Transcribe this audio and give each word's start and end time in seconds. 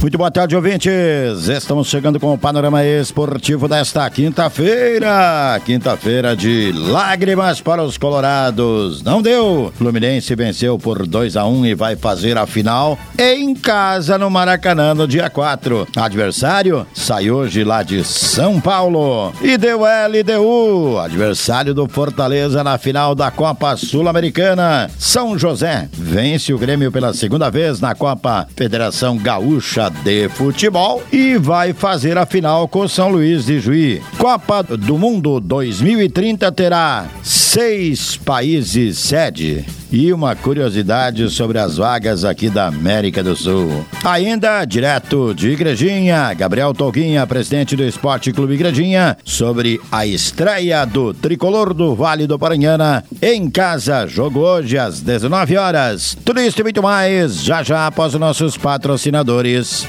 Muito 0.00 0.16
boa 0.16 0.30
tarde, 0.30 0.56
ouvintes. 0.56 1.46
Estamos 1.46 1.86
chegando 1.88 2.18
com 2.18 2.32
o 2.32 2.38
panorama 2.38 2.82
esportivo 2.82 3.68
desta 3.68 4.08
quinta-feira. 4.08 5.60
Quinta-feira 5.66 6.34
de 6.34 6.72
lágrimas 6.72 7.60
para 7.60 7.82
os 7.82 7.98
colorados. 7.98 9.02
Não 9.02 9.20
deu. 9.20 9.70
Fluminense 9.76 10.34
venceu 10.34 10.78
por 10.78 11.06
2 11.06 11.36
a 11.36 11.44
1 11.44 11.66
e 11.66 11.74
vai 11.74 11.96
fazer 11.96 12.38
a 12.38 12.46
final 12.46 12.98
em 13.18 13.54
casa 13.54 14.16
no 14.16 14.30
Maracanã 14.30 14.94
no 14.94 15.06
dia 15.06 15.28
4. 15.28 15.86
Adversário 15.94 16.86
sai 16.94 17.30
hoje 17.30 17.62
lá 17.62 17.82
de 17.82 18.02
São 18.02 18.58
Paulo. 18.58 19.34
E 19.42 19.58
deu 19.58 19.80
LDU, 19.80 20.98
adversário 20.98 21.74
do 21.74 21.86
Fortaleza 21.86 22.64
na 22.64 22.78
final 22.78 23.14
da 23.14 23.30
Copa 23.30 23.76
Sul-Americana. 23.76 24.90
São 24.98 25.38
José 25.38 25.90
vence 25.92 26.54
o 26.54 26.58
Grêmio 26.58 26.90
pela 26.90 27.12
segunda 27.12 27.50
vez 27.50 27.80
na 27.80 27.94
Copa 27.94 28.48
Federação 28.56 29.18
Gaúcha 29.18 29.89
de 30.02 30.28
Futebol 30.28 31.02
e 31.12 31.36
vai 31.36 31.72
fazer 31.72 32.16
a 32.16 32.26
final 32.26 32.68
com 32.68 32.86
São 32.88 33.10
Luís 33.10 33.46
de 33.46 33.60
Juí. 33.60 34.02
Copa 34.18 34.62
do 34.62 34.96
Mundo 34.96 35.40
2030 35.40 36.50
terá 36.52 37.06
seis 37.22 38.16
países 38.16 38.98
sede. 38.98 39.79
E 39.92 40.12
uma 40.12 40.36
curiosidade 40.36 41.28
sobre 41.30 41.58
as 41.58 41.76
vagas 41.76 42.24
aqui 42.24 42.48
da 42.48 42.68
América 42.68 43.24
do 43.24 43.34
Sul. 43.34 43.84
Ainda 44.04 44.64
direto 44.64 45.34
de 45.34 45.50
Igrejinha, 45.50 46.32
Gabriel 46.34 46.72
Tolguinha, 46.72 47.26
presidente 47.26 47.74
do 47.74 47.82
Esporte 47.82 48.32
Clube 48.32 48.54
Igrejinha, 48.54 49.16
sobre 49.24 49.80
a 49.90 50.06
estreia 50.06 50.84
do 50.84 51.12
tricolor 51.12 51.74
do 51.74 51.94
Vale 51.96 52.26
do 52.26 52.38
Paranhana 52.38 53.04
em 53.20 53.50
casa. 53.50 54.06
Jogo 54.06 54.40
hoje 54.40 54.78
às 54.78 55.00
19 55.00 55.56
horas. 55.56 56.16
Tudo 56.24 56.40
isso 56.40 56.60
e 56.60 56.62
muito 56.62 56.82
mais 56.82 57.42
já 57.42 57.62
já 57.62 57.88
após 57.88 58.14
os 58.14 58.20
nossos 58.20 58.56
patrocinadores. 58.56 59.88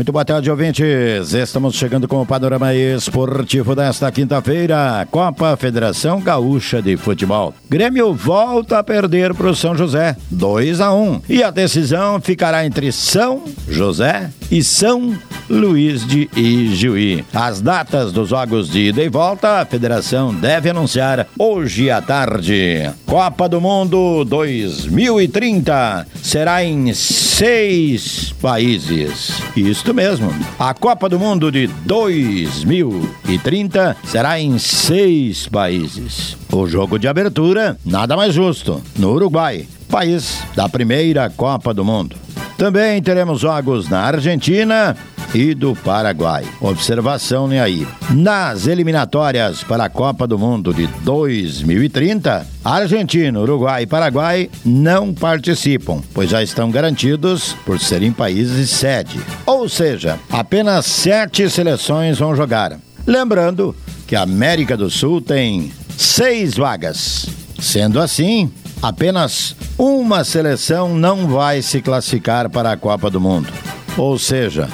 Muito 0.00 0.12
boa 0.12 0.24
tarde, 0.24 0.50
ouvintes. 0.50 1.34
Estamos 1.34 1.74
chegando 1.74 2.08
com 2.08 2.22
o 2.22 2.26
panorama 2.26 2.74
esportivo 2.74 3.76
desta 3.76 4.10
quinta-feira. 4.10 5.06
Copa 5.10 5.54
Federação 5.58 6.22
Gaúcha 6.22 6.80
de 6.80 6.96
Futebol. 6.96 7.52
Grêmio 7.68 8.14
volta 8.14 8.78
a 8.78 8.82
perder 8.82 9.34
para 9.34 9.50
o 9.50 9.54
São 9.54 9.76
José, 9.76 10.16
2 10.30 10.80
a 10.80 10.94
1 10.94 11.20
E 11.28 11.42
a 11.42 11.50
decisão 11.50 12.18
ficará 12.18 12.64
entre 12.64 12.90
São 12.92 13.44
José 13.68 14.30
e 14.50 14.64
São 14.64 15.14
Luís 15.50 16.06
de 16.06 16.30
Ijuí. 16.34 17.24
As 17.34 17.60
datas 17.60 18.12
dos 18.12 18.30
jogos 18.30 18.70
de 18.70 18.88
ida 18.88 19.02
e 19.02 19.08
volta, 19.08 19.60
a 19.60 19.66
federação 19.66 20.32
deve 20.32 20.70
anunciar 20.70 21.26
hoje 21.38 21.90
à 21.90 22.00
tarde. 22.00 22.90
Copa 23.04 23.48
do 23.48 23.60
Mundo 23.60 24.24
2030 24.24 26.06
será 26.22 26.64
em 26.64 26.94
seis 26.94 28.32
países. 28.40 29.42
Isto 29.56 29.89
mesmo. 29.94 30.32
A 30.58 30.74
Copa 30.74 31.08
do 31.08 31.18
Mundo 31.18 31.50
de 31.50 31.66
2030 31.66 33.96
será 34.04 34.40
em 34.40 34.58
seis 34.58 35.48
países. 35.48 36.36
O 36.52 36.66
jogo 36.66 36.98
de 36.98 37.08
abertura, 37.08 37.76
nada 37.84 38.16
mais 38.16 38.34
justo, 38.34 38.82
no 38.98 39.12
Uruguai, 39.12 39.66
país 39.88 40.42
da 40.54 40.68
primeira 40.68 41.30
Copa 41.30 41.72
do 41.72 41.84
Mundo. 41.84 42.16
Também 42.56 43.02
teremos 43.02 43.40
jogos 43.40 43.88
na 43.88 44.00
Argentina 44.00 44.96
e 45.34 45.54
do 45.54 45.74
Paraguai. 45.74 46.44
Observação 46.60 47.46
né 47.46 47.60
aí. 47.60 47.86
Nas 48.10 48.66
eliminatórias 48.66 49.62
para 49.62 49.84
a 49.84 49.88
Copa 49.88 50.26
do 50.26 50.38
Mundo 50.38 50.74
de 50.74 50.86
2030, 51.04 52.46
Argentina, 52.64 53.40
Uruguai 53.40 53.82
e 53.82 53.86
Paraguai 53.86 54.50
não 54.64 55.14
participam, 55.14 56.02
pois 56.12 56.30
já 56.30 56.42
estão 56.42 56.70
garantidos 56.70 57.54
por 57.64 57.78
serem 57.78 58.12
países 58.12 58.70
sede. 58.70 59.20
Ou 59.46 59.68
seja, 59.68 60.18
apenas 60.30 60.86
sete 60.86 61.48
seleções 61.48 62.18
vão 62.18 62.34
jogar. 62.34 62.78
Lembrando 63.06 63.74
que 64.06 64.16
a 64.16 64.22
América 64.22 64.76
do 64.76 64.90
Sul 64.90 65.20
tem 65.20 65.72
seis 65.96 66.56
vagas. 66.56 67.28
Sendo 67.60 68.00
assim, 68.00 68.50
apenas 68.82 69.54
uma 69.78 70.24
seleção 70.24 70.94
não 70.94 71.26
vai 71.26 71.62
se 71.62 71.80
classificar 71.80 72.48
para 72.48 72.72
a 72.72 72.76
Copa 72.76 73.10
do 73.10 73.20
Mundo. 73.20 73.48
Ou 73.96 74.18
seja, 74.18 74.68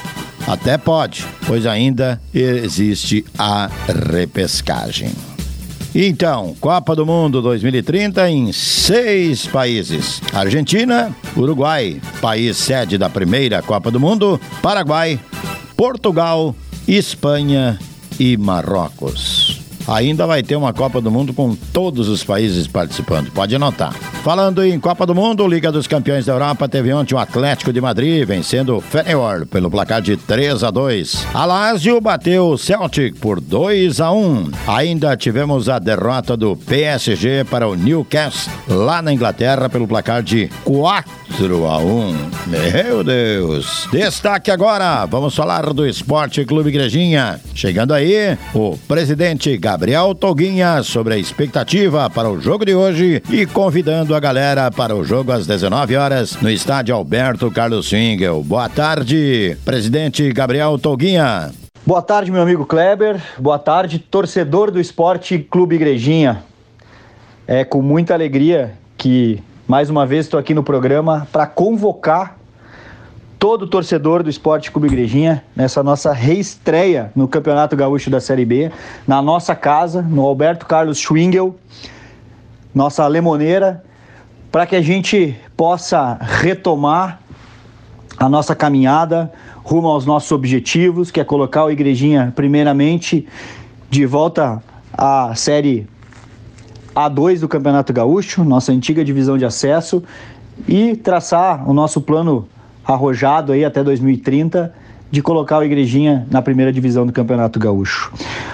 até 0.47 0.79
pode, 0.79 1.27
pois 1.47 1.67
ainda 1.67 2.21
existe 2.33 3.25
a 3.39 3.71
repescagem. 4.11 5.11
Então, 5.95 6.55
Copa 6.61 6.95
do 6.95 7.07
Mundo 7.07 7.41
2030 7.41 8.31
em 8.31 8.53
seis 8.53 9.47
países: 9.47 10.21
Argentina, 10.33 11.15
Uruguai, 11.37 12.01
país 12.21 12.57
sede 12.57 12.99
da 12.99 13.09
primeira 13.09 13.63
Copa 13.63 13.91
do 13.91 13.99
Mundo, 13.99 14.41
Paraguai, 14.61 15.19
Portugal, 15.77 16.55
Espanha 16.87 17.79
e 18.19 18.37
Marrocos 18.37 19.67
ainda 19.87 20.27
vai 20.27 20.43
ter 20.43 20.57
uma 20.57 20.73
Copa 20.73 21.01
do 21.01 21.11
Mundo 21.11 21.33
com 21.33 21.55
todos 21.55 22.09
os 22.09 22.25
países 22.25 22.67
participando. 22.67 23.31
Pode 23.31 23.55
anotar. 23.55 23.95
Falando 24.27 24.65
em 24.65 24.81
Copa 24.81 25.07
do 25.07 25.15
Mundo, 25.15 25.47
Liga 25.47 25.71
dos 25.71 25.87
Campeões 25.87 26.27
da 26.27 26.33
Europa 26.33 26.69
teve 26.69 26.93
ontem 26.93 27.15
o 27.15 27.19
Atlético 27.19 27.73
de 27.73 27.81
Madrid 27.81 28.27
vencendo 28.27 28.77
o 28.77 28.81
Feyenoord 28.81 29.47
pelo 29.47 29.71
placar 29.71 30.03
de 30.03 30.17
3 30.17 30.65
a 30.65 30.71
2. 30.73 31.29
A 31.33 31.45
Lazio 31.45 32.01
bateu 32.01 32.49
o 32.49 32.59
Celtic 32.59 33.15
por 33.21 33.41
2 33.41 34.01
a 34.01 34.11
1. 34.11 34.51
Ainda 34.67 35.17
tivemos 35.17 35.69
a 35.69 35.79
derrota 35.79 36.37
do 36.37 36.57
PSG 36.57 37.45
para 37.45 37.69
o 37.69 37.77
Newcastle 37.77 38.53
lá 38.67 39.01
na 39.01 39.13
Inglaterra 39.13 39.69
pelo 39.69 39.87
placar 39.87 40.25
de 40.25 40.51
4 40.65 41.65
a 41.65 41.79
1. 41.79 42.17
Meu 42.49 43.05
Deus. 43.05 43.87
Destaque 43.93 44.51
agora, 44.51 45.07
vamos 45.07 45.37
falar 45.37 45.73
do 45.73 45.87
Esporte 45.87 46.45
Clube 46.45 46.71
Igrejinha. 46.71 47.41
Chegando 47.55 47.95
aí, 47.95 48.37
o 48.53 48.77
presidente 48.89 49.57
Gabriel 49.57 50.17
Toguinha 50.17 50.83
sobre 50.83 51.15
a 51.15 51.17
expectativa 51.19 52.11
para 52.11 52.29
o 52.29 52.41
jogo 52.41 52.65
de 52.65 52.75
hoje 52.75 53.23
e 53.31 53.47
convidando 53.47 54.16
a 54.17 54.21
galera 54.21 54.71
para 54.71 54.97
o 54.97 55.05
jogo 55.05 55.31
às 55.31 55.47
19 55.47 55.95
horas 55.95 56.41
no 56.41 56.49
estádio 56.49 56.95
Alberto 56.95 57.51
Carlos 57.51 57.89
Swingel. 57.89 58.43
Boa 58.43 58.67
tarde, 58.67 59.59
presidente 59.63 60.33
Gabriel 60.33 60.79
Toguinha. 60.79 61.53
Boa 61.85 62.01
tarde, 62.01 62.33
meu 62.33 62.41
amigo 62.41 62.65
Kleber. 62.65 63.21
Boa 63.39 63.59
tarde, 63.59 63.99
torcedor 63.99 64.71
do 64.71 64.81
Esporte 64.81 65.39
Clube 65.39 65.77
Igrejinha. 65.77 66.43
É 67.47 67.63
com 67.63 67.83
muita 67.83 68.15
alegria 68.15 68.73
que 68.97 69.43
mais 69.69 69.91
uma 69.91 70.07
vez 70.07 70.25
estou 70.25 70.41
aqui 70.41 70.55
no 70.55 70.63
programa 70.63 71.29
para 71.31 71.47
convocar 71.47 72.39
todo 73.39 73.67
torcedor 73.67 74.23
do 74.23 74.31
Esporte 74.31 74.71
Clube 74.71 74.89
Igrejinha 74.89 75.45
nessa 75.55 75.83
nossa 75.83 76.15
reestreia 76.15 77.13
no 77.15 77.29
Campeonato 77.29 77.77
Gaúcho 77.77 78.09
da 78.09 78.21
Série 78.21 78.47
B, 78.47 78.73
na 79.07 79.21
nossa 79.21 79.55
casa, 79.55 80.01
no 80.01 80.23
Alberto 80.23 80.65
Carlos 80.65 80.97
Schwingel, 80.97 81.55
nossa 82.75 83.07
lemoneira, 83.07 83.85
para 84.51 84.67
que 84.67 84.77
a 84.77 84.83
gente 84.83 85.37
possa 85.57 86.19
retomar 86.21 87.21
a 88.19 88.29
nossa 88.29 88.55
caminhada 88.55 89.31
rumo 89.63 89.89
aos 89.89 90.07
nossos 90.07 90.31
objetivos, 90.33 91.11
que 91.11 91.21
é 91.21 91.25
colocar 91.25 91.65
o 91.65 91.71
Igrejinha 91.71 92.33
primeiramente 92.35 93.27
de 93.91 94.07
volta 94.07 94.63
à 94.93 95.35
série 95.35 95.87
A2 96.95 97.41
do 97.41 97.49
Campeonato 97.49 97.93
Gaúcho, 97.93 98.45
nossa 98.45 98.73
antiga 98.73 99.05
divisão 99.05 99.37
de 99.37 99.45
acesso, 99.45 100.03
e 100.67 100.97
traçar 100.97 101.69
o 101.69 101.75
nosso 101.75 102.01
plano 102.01 102.49
arrojado 102.85 103.53
aí 103.53 103.65
até 103.65 103.83
2030 103.83 104.73
de 105.11 105.23
colocar 105.23 105.59
o 105.59 105.65
Igrejinha 105.65 106.27
na 106.31 106.43
primeira 106.43 106.73
divisão 106.73 107.07
do 107.07 107.13
Campeonato 107.13 107.59
Gaúcho. 107.59 108.13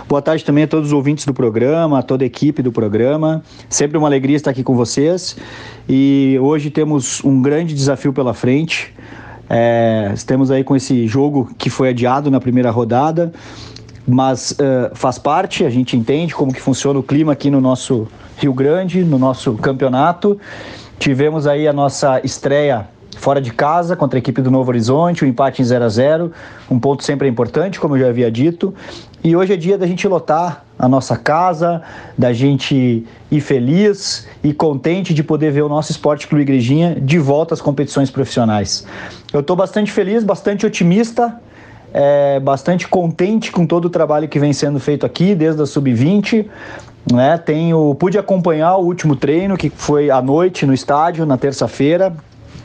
Boa 0.08 0.20
tarde 0.20 0.44
também 0.44 0.64
a 0.64 0.66
todos 0.66 0.88
os 0.88 0.92
ouvintes 0.92 1.24
do 1.24 1.32
programa, 1.32 1.98
a 1.98 2.02
toda 2.02 2.24
a 2.24 2.26
equipe 2.26 2.62
do 2.62 2.70
programa. 2.70 3.42
Sempre 3.68 3.96
uma 3.96 4.06
alegria 4.06 4.36
estar 4.36 4.50
aqui 4.50 4.62
com 4.62 4.76
vocês. 4.76 5.36
E 5.88 6.38
hoje 6.40 6.70
temos 6.70 7.24
um 7.24 7.40
grande 7.40 7.74
desafio 7.74 8.12
pela 8.12 8.34
frente. 8.34 8.92
É, 9.48 10.10
estamos 10.14 10.50
aí 10.50 10.62
com 10.62 10.76
esse 10.76 11.06
jogo 11.06 11.50
que 11.56 11.70
foi 11.70 11.88
adiado 11.88 12.30
na 12.30 12.40
primeira 12.40 12.70
rodada, 12.70 13.32
mas 14.06 14.52
uh, 14.52 14.94
faz 14.94 15.18
parte, 15.18 15.64
a 15.64 15.70
gente 15.70 15.96
entende 15.96 16.34
como 16.34 16.52
que 16.52 16.60
funciona 16.60 16.98
o 16.98 17.02
clima 17.02 17.32
aqui 17.32 17.50
no 17.50 17.60
nosso 17.60 18.08
Rio 18.36 18.52
Grande, 18.52 19.04
no 19.04 19.18
nosso 19.18 19.54
campeonato. 19.54 20.38
Tivemos 20.98 21.46
aí 21.46 21.66
a 21.66 21.72
nossa 21.72 22.20
estreia 22.24 22.88
fora 23.16 23.40
de 23.40 23.52
casa 23.52 23.94
contra 23.94 24.18
a 24.18 24.20
equipe 24.20 24.40
do 24.40 24.50
Novo 24.50 24.70
Horizonte, 24.70 25.22
o 25.22 25.26
um 25.26 25.30
empate 25.30 25.62
em 25.62 25.64
0 25.64 25.84
a 25.84 25.88
0 25.88 26.32
um 26.70 26.78
ponto 26.78 27.04
sempre 27.04 27.28
é 27.28 27.30
importante, 27.30 27.78
como 27.78 27.96
eu 27.96 28.00
já 28.00 28.08
havia 28.08 28.30
dito. 28.30 28.74
E 29.22 29.36
hoje 29.36 29.52
é 29.52 29.56
dia 29.56 29.78
da 29.78 29.86
gente 29.86 30.08
lotar 30.08 30.64
a 30.78 30.88
nossa 30.88 31.16
casa, 31.16 31.82
da 32.18 32.32
gente 32.32 33.06
ir 33.30 33.40
feliz 33.40 34.26
e 34.42 34.52
contente 34.52 35.14
de 35.14 35.22
poder 35.22 35.52
ver 35.52 35.62
o 35.62 35.68
nosso 35.68 35.92
Esporte 35.92 36.26
Clube 36.26 36.42
Igrejinha 36.42 36.96
de 37.00 37.18
volta 37.18 37.54
às 37.54 37.60
competições 37.60 38.10
profissionais. 38.10 38.84
Eu 39.32 39.40
estou 39.40 39.54
bastante 39.54 39.92
feliz, 39.92 40.24
bastante 40.24 40.66
otimista, 40.66 41.38
é, 41.94 42.40
bastante 42.40 42.88
contente 42.88 43.52
com 43.52 43.64
todo 43.66 43.84
o 43.84 43.90
trabalho 43.90 44.26
que 44.26 44.40
vem 44.40 44.52
sendo 44.52 44.80
feito 44.80 45.06
aqui, 45.06 45.34
desde 45.34 45.62
a 45.62 45.66
Sub-20. 45.66 46.46
Né? 47.12 47.38
Tenho, 47.38 47.94
pude 47.94 48.18
acompanhar 48.18 48.76
o 48.76 48.84
último 48.84 49.14
treino, 49.14 49.56
que 49.56 49.70
foi 49.70 50.10
à 50.10 50.20
noite 50.20 50.66
no 50.66 50.74
estádio, 50.74 51.24
na 51.26 51.36
terça-feira. 51.36 52.12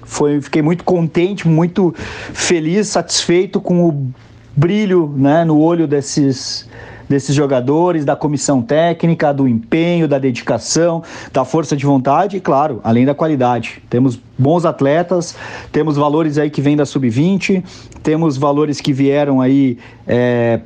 Foi, 0.07 0.42
fiquei 0.42 0.62
muito 0.62 0.86
contente, 0.86 1.48
muito 1.48 1.94
feliz, 2.33 2.88
satisfeito 2.88 3.59
com 3.59 3.88
o 3.88 4.09
brilho 4.56 5.13
né, 5.15 5.44
no 5.44 5.59
olho 5.59 5.86
desses, 5.86 6.68
desses 7.09 7.36
jogadores, 7.36 8.06
da 8.06 8.15
comissão 8.15 8.62
técnica, 8.62 9.33
do 9.33 9.48
empenho, 9.48 10.07
da 10.07 10.18
dedicação, 10.18 11.04
da 11.31 11.44
força 11.44 11.75
de 11.75 11.86
vontade 11.86 12.38
e, 12.38 12.39
claro, 12.39 12.80
além 12.86 13.06
da 13.06 13.13
qualidade. 13.13 13.83
Temos 13.89 14.18
bons 14.38 14.65
atletas, 14.65 15.36
temos 15.74 15.98
valores 15.98 16.38
aí 16.38 16.50
que 16.50 16.62
vêm 16.62 16.77
da 16.77 16.86
sub-20, 16.86 17.62
temos 18.01 18.38
valores 18.38 18.80
que 18.80 18.94
vieram 18.94 19.42
aí. 19.42 19.77
É, 20.07 20.62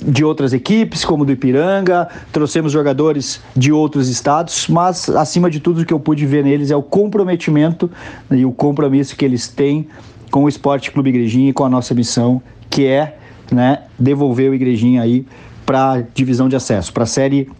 de 0.00 0.24
outras 0.24 0.52
equipes, 0.52 1.04
como 1.04 1.24
do 1.24 1.32
Ipiranga, 1.32 2.08
trouxemos 2.32 2.72
jogadores 2.72 3.40
de 3.54 3.72
outros 3.72 4.08
estados, 4.08 4.66
mas 4.68 5.08
acima 5.10 5.50
de 5.50 5.60
tudo 5.60 5.82
o 5.82 5.84
que 5.84 5.92
eu 5.92 6.00
pude 6.00 6.24
ver 6.26 6.44
neles 6.44 6.70
é 6.70 6.76
o 6.76 6.82
comprometimento 6.82 7.90
e 8.30 8.44
o 8.44 8.52
compromisso 8.52 9.16
que 9.16 9.24
eles 9.24 9.48
têm 9.48 9.86
com 10.30 10.44
o 10.44 10.48
Esporte 10.48 10.90
Clube 10.90 11.10
Igrejinha 11.10 11.50
e 11.50 11.52
com 11.52 11.64
a 11.64 11.68
nossa 11.68 11.94
missão, 11.94 12.42
que 12.70 12.86
é 12.86 13.18
né, 13.50 13.82
devolver 13.98 14.50
o 14.50 14.54
Igrejinha 14.54 15.02
aí 15.02 15.26
para 15.66 15.92
a 15.92 16.00
divisão 16.00 16.48
de 16.48 16.56
acesso, 16.56 16.92
para 16.92 17.04
a 17.04 17.06
série 17.06 17.50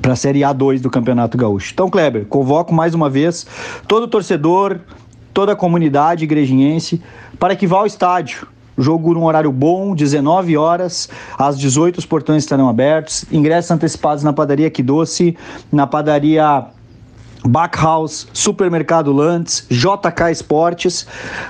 para 0.00 0.12
a 0.12 0.16
Série 0.16 0.40
A2 0.40 0.82
do 0.82 0.90
Campeonato 0.90 1.38
Gaúcho. 1.38 1.70
Então, 1.72 1.88
Kleber, 1.88 2.26
convoco 2.26 2.74
mais 2.74 2.94
uma 2.94 3.08
vez 3.08 3.46
todo 3.88 4.06
torcedor, 4.06 4.80
toda 5.32 5.52
a 5.52 5.56
comunidade 5.56 6.24
igrejinhense 6.24 7.00
para 7.38 7.56
que 7.56 7.66
vá 7.66 7.78
ao 7.78 7.86
estádio, 7.86 8.46
Jogo 8.76 9.14
num 9.14 9.24
horário 9.24 9.52
bom, 9.52 9.94
19 9.94 10.56
horas, 10.56 11.08
às 11.38 11.58
18 11.58 11.98
os 11.98 12.06
portões 12.06 12.42
estarão 12.42 12.68
abertos. 12.68 13.24
Ingressos 13.30 13.70
antecipados 13.70 14.24
na 14.24 14.32
padaria 14.32 14.70
Que 14.70 14.82
Doce, 14.82 15.36
na 15.72 15.86
padaria 15.86 16.66
Backhouse, 17.46 18.26
Supermercado 18.32 19.12
Lantes, 19.12 19.66
JK 19.70 20.30
Esportes. 20.32 21.06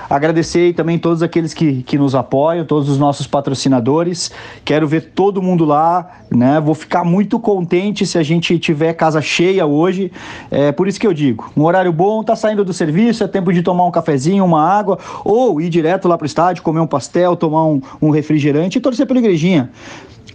Agradecer 0.09 0.73
também 0.73 0.99
todos 0.99 1.23
aqueles 1.23 1.53
que, 1.53 1.83
que 1.83 1.97
nos 1.97 2.13
apoiam, 2.13 2.65
todos 2.65 2.89
os 2.89 2.97
nossos 2.97 3.25
patrocinadores. 3.25 4.29
Quero 4.65 4.87
ver 4.87 5.11
todo 5.15 5.41
mundo 5.41 5.63
lá, 5.63 6.23
né? 6.29 6.59
Vou 6.59 6.75
ficar 6.75 7.03
muito 7.03 7.39
contente 7.39 8.05
se 8.05 8.17
a 8.17 8.23
gente 8.23 8.59
tiver 8.59 8.93
casa 8.93 9.21
cheia 9.21 9.65
hoje. 9.65 10.11
É 10.51 10.71
por 10.71 10.87
isso 10.87 10.99
que 10.99 11.07
eu 11.07 11.13
digo, 11.13 11.49
um 11.55 11.63
horário 11.63 11.93
bom, 11.93 12.23
tá 12.23 12.35
saindo 12.35 12.65
do 12.65 12.73
serviço, 12.73 13.23
é 13.23 13.27
tempo 13.27 13.53
de 13.53 13.61
tomar 13.61 13.85
um 13.85 13.91
cafezinho, 13.91 14.43
uma 14.43 14.61
água, 14.61 14.99
ou 15.23 15.61
ir 15.61 15.69
direto 15.69 16.07
lá 16.07 16.17
pro 16.17 16.25
estádio, 16.25 16.61
comer 16.61 16.81
um 16.81 16.87
pastel, 16.87 17.35
tomar 17.35 17.65
um, 17.65 17.81
um 18.01 18.09
refrigerante 18.09 18.77
e 18.77 18.81
torcer 18.81 19.07
pela 19.07 19.19
igrejinha. 19.19 19.71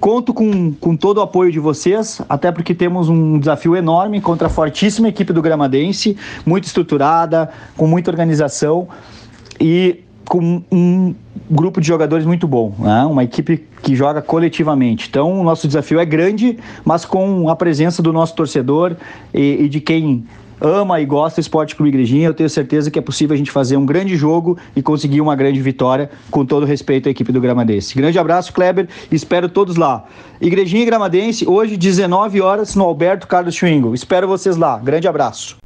Conto 0.00 0.32
com, 0.32 0.72
com 0.72 0.96
todo 0.96 1.18
o 1.18 1.20
apoio 1.20 1.52
de 1.52 1.60
vocês, 1.60 2.22
até 2.26 2.50
porque 2.50 2.74
temos 2.74 3.10
um 3.10 3.38
desafio 3.38 3.76
enorme 3.76 4.18
contra 4.18 4.46
a 4.46 4.50
fortíssima 4.50 5.08
equipe 5.08 5.30
do 5.30 5.42
Gramadense, 5.42 6.16
muito 6.46 6.64
estruturada, 6.64 7.50
com 7.76 7.86
muita 7.86 8.10
organização 8.10 8.88
e 9.60 10.00
com 10.26 10.62
um 10.72 11.14
grupo 11.50 11.82
de 11.82 11.86
jogadores 11.88 12.24
muito 12.24 12.48
bom, 12.48 12.72
né? 12.78 13.04
uma 13.04 13.24
equipe 13.24 13.66
que 13.82 13.94
joga 13.94 14.22
coletivamente. 14.22 15.06
Então, 15.08 15.38
o 15.38 15.44
nosso 15.44 15.66
desafio 15.66 16.00
é 16.00 16.04
grande, 16.04 16.58
mas 16.82 17.04
com 17.04 17.50
a 17.50 17.56
presença 17.56 18.00
do 18.00 18.12
nosso 18.12 18.34
torcedor 18.34 18.96
e, 19.34 19.64
e 19.64 19.68
de 19.68 19.80
quem 19.80 20.24
ama 20.60 21.00
e 21.00 21.06
gosta 21.06 21.40
do 21.40 21.42
Esporte 21.42 21.74
Clube 21.74 21.88
Igrejinha, 21.90 22.28
eu 22.28 22.34
tenho 22.34 22.50
certeza 22.50 22.90
que 22.90 22.98
é 22.98 23.02
possível 23.02 23.34
a 23.34 23.36
gente 23.36 23.50
fazer 23.50 23.76
um 23.76 23.86
grande 23.86 24.16
jogo 24.16 24.58
e 24.76 24.82
conseguir 24.82 25.20
uma 25.20 25.34
grande 25.34 25.60
vitória, 25.60 26.10
com 26.30 26.44
todo 26.44 26.66
respeito 26.66 27.08
à 27.08 27.10
equipe 27.10 27.32
do 27.32 27.40
Gramadense. 27.40 27.94
Grande 27.94 28.18
abraço, 28.18 28.52
Kleber, 28.52 28.88
espero 29.10 29.48
todos 29.48 29.76
lá. 29.76 30.04
Igrejinha 30.40 30.82
e 30.82 30.86
Gramadense, 30.86 31.46
hoje, 31.48 31.76
19 31.76 32.40
horas, 32.40 32.74
no 32.74 32.84
Alberto 32.84 33.26
Carlos 33.26 33.54
Schwingo. 33.54 33.94
Espero 33.94 34.26
vocês 34.26 34.56
lá. 34.56 34.78
Grande 34.78 35.06
abraço. 35.06 35.56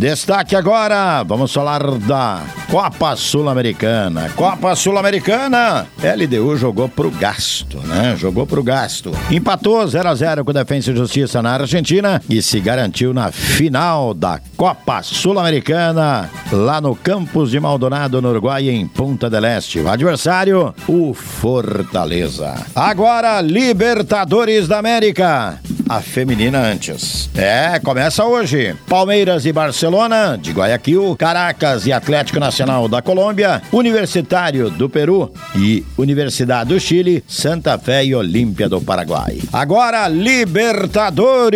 Destaque 0.00 0.56
agora, 0.56 1.22
vamos 1.24 1.52
falar 1.52 1.82
da 1.98 2.40
Copa 2.70 3.14
Sul-Americana. 3.16 4.30
Copa 4.34 4.74
Sul-Americana, 4.74 5.86
LDU 6.02 6.56
jogou 6.56 6.88
pro 6.88 7.10
gasto, 7.10 7.76
né? 7.80 8.16
Jogou 8.16 8.46
pro 8.46 8.62
gasto. 8.62 9.12
Empatou 9.30 9.86
0 9.86 10.08
a 10.08 10.14
0 10.14 10.42
com 10.42 10.54
Defensa 10.54 10.90
e 10.90 10.96
Justiça 10.96 11.42
na 11.42 11.52
Argentina 11.52 12.22
e 12.30 12.40
se 12.40 12.60
garantiu 12.60 13.12
na 13.12 13.30
final 13.30 14.14
da 14.14 14.40
Copa 14.56 15.02
Sul-Americana, 15.02 16.30
lá 16.50 16.80
no 16.80 16.96
campus 16.96 17.50
de 17.50 17.60
Maldonado, 17.60 18.22
no 18.22 18.30
Uruguai, 18.30 18.70
em 18.70 18.88
Punta 18.88 19.28
del 19.28 19.44
Este. 19.44 19.80
O 19.80 19.88
adversário, 19.90 20.74
o 20.88 21.12
Fortaleza. 21.12 22.54
Agora, 22.74 23.42
Libertadores 23.42 24.66
da 24.66 24.78
América. 24.78 25.60
A 25.90 26.00
feminina 26.00 26.60
antes. 26.60 27.28
É, 27.34 27.80
começa 27.80 28.24
hoje. 28.24 28.76
Palmeiras 28.88 29.44
e 29.44 29.52
Barcelona, 29.52 30.38
de 30.40 30.52
Guayaquil, 30.52 31.16
Caracas 31.18 31.84
e 31.84 31.92
Atlético 31.92 32.38
Nacional 32.38 32.86
da 32.86 33.02
Colômbia, 33.02 33.60
Universitário 33.72 34.70
do 34.70 34.88
Peru 34.88 35.32
e 35.56 35.84
Universidade 35.98 36.72
do 36.72 36.78
Chile, 36.78 37.24
Santa 37.26 37.76
Fé 37.76 38.04
e 38.04 38.14
Olímpia 38.14 38.68
do 38.68 38.80
Paraguai. 38.80 39.40
Agora, 39.52 40.06
Libertadores 40.06 41.50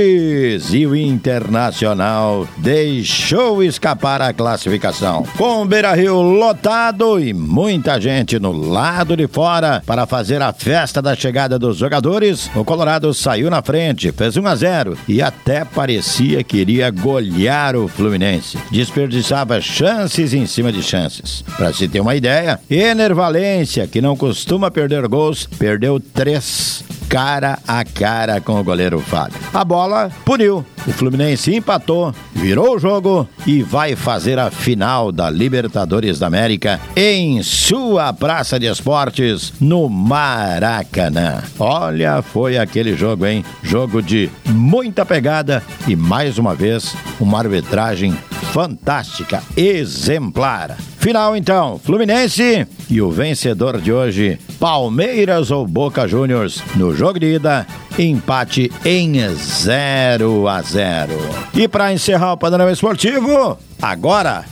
e 0.75 0.85
o 0.85 0.97
Internacional 0.97 2.49
deixou 2.57 3.62
escapar 3.62 4.21
a 4.21 4.33
classificação. 4.33 5.25
Com 5.38 5.64
Beira 5.64 5.95
Rio 5.95 6.21
lotado 6.21 7.21
e 7.21 7.33
muita 7.33 8.00
gente 8.00 8.41
no 8.41 8.50
lado 8.50 9.17
de 9.17 9.29
fora 9.29 9.81
para 9.87 10.09
fazer 10.09 10.43
a 10.43 10.53
festa 10.53 11.00
da 11.00 11.14
chegada 11.14 11.57
dos 11.57 11.76
jogadores, 11.76 12.50
o 12.53 12.64
Colorado 12.64 13.14
saiu 13.14 13.49
na 13.49 13.62
frente, 13.62 14.11
1 14.28 14.47
a 14.47 14.54
0 14.54 14.99
e 15.09 15.23
até 15.23 15.64
parecia 15.64 16.43
que 16.43 16.59
iria 16.59 16.90
golear 16.90 17.76
o 17.76 17.88
Fluminense. 17.88 18.59
Desperdiçava 18.71 19.61
chances 19.61 20.33
em 20.33 20.47
cima 20.47 20.73
de 20.73 20.83
chances. 20.83 21.45
Para 21.57 21.73
se 21.73 21.87
ter 21.88 22.00
uma 22.00 22.14
ideia, 22.14 22.61
Ener 22.71 23.14
Valência, 23.14 23.87
que 23.87 24.00
não 24.00 24.16
costuma 24.16 24.71
perder 24.71 25.07
gols, 25.09 25.47
perdeu 25.59 26.00
três 26.00 26.85
cara 27.09 27.59
a 27.67 27.85
cara 27.85 28.41
com 28.41 28.59
o 28.59 28.65
goleiro 28.65 29.01
Fábio. 29.01 29.39
A 29.53 29.65
bola 29.65 30.11
puniu. 30.25 30.65
O 30.87 30.93
Fluminense 30.93 31.55
empatou, 31.55 32.15
virou 32.35 32.77
o 32.77 32.79
jogo 32.79 33.27
e 33.47 33.63
vai 33.63 33.97
fazer 33.97 34.39
a 34.39 34.51
final 34.51 35.11
da 35.11 35.31
Libertadores 35.31 36.19
da 36.19 36.27
América 36.27 36.79
em 36.95 37.43
sua 37.43 38.13
praça 38.13 38.61
de 38.61 38.67
esportes 38.67 39.55
no 39.59 39.89
Maracanã. 39.89 41.43
Olha, 41.59 42.21
foi 42.21 42.59
aquele 42.59 42.95
jogo, 42.95 43.25
hein? 43.25 43.43
Jogo 43.63 44.03
de 44.03 44.31
muita 44.45 45.07
pegada 45.07 45.63
e 45.89 45.97
mais 45.97 46.37
uma 46.37 46.55
vez 46.55 46.95
uma 47.19 47.39
arbitragem 47.39 48.15
fantástica, 48.55 49.43
exemplar. 49.57 50.77
Final 50.99 51.37
então, 51.37 51.77
Fluminense 51.77 52.65
e 52.89 53.03
o 53.03 53.11
vencedor 53.11 53.81
de 53.81 53.93
hoje, 53.93 54.39
Palmeiras 54.61 55.51
ou 55.51 55.67
Boca 55.67 56.07
Juniors, 56.07 56.63
no 56.77 56.95
jogo 56.95 57.19
de 57.19 57.35
ida, 57.35 57.67
empate 57.99 58.71
em 58.85 59.29
0 59.29 60.47
a 60.47 60.63
0. 60.63 61.13
E 61.53 61.67
para 61.67 61.93
encerrar 61.93 62.35
o 62.35 62.39
panorama 62.39 62.71
esportivo, 62.71 63.59
agora 63.83 64.45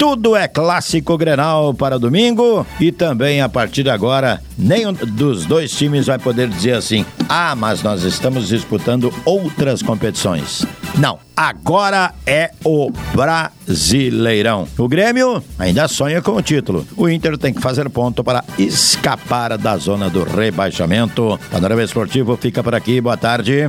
Tudo 0.00 0.34
é 0.34 0.48
clássico 0.48 1.18
Grenal 1.18 1.74
para 1.74 1.98
domingo 1.98 2.66
e 2.80 2.90
também 2.90 3.42
a 3.42 3.50
partir 3.50 3.82
de 3.82 3.90
agora 3.90 4.40
nenhum 4.56 4.94
dos 4.94 5.44
dois 5.44 5.72
times 5.72 6.06
vai 6.06 6.18
poder 6.18 6.48
dizer 6.48 6.72
assim: 6.72 7.04
"Ah, 7.28 7.54
mas 7.54 7.82
nós 7.82 8.02
estamos 8.02 8.48
disputando 8.48 9.12
outras 9.26 9.82
competições". 9.82 10.64
Não, 10.96 11.18
agora 11.36 12.14
é 12.26 12.50
o 12.64 12.90
Brasileirão. 13.14 14.66
O 14.78 14.88
Grêmio 14.88 15.44
ainda 15.58 15.86
sonha 15.86 16.22
com 16.22 16.32
o 16.32 16.40
título. 16.40 16.86
O 16.96 17.06
Inter 17.06 17.36
tem 17.36 17.52
que 17.52 17.60
fazer 17.60 17.86
ponto 17.90 18.24
para 18.24 18.42
escapar 18.58 19.58
da 19.58 19.76
zona 19.76 20.08
do 20.08 20.24
rebaixamento. 20.24 21.38
Panorama 21.50 21.82
Esportivo 21.82 22.38
fica 22.38 22.62
por 22.62 22.74
aqui. 22.74 23.02
Boa 23.02 23.18
tarde. 23.18 23.68